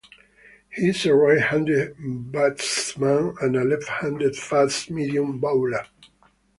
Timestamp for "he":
0.71-0.89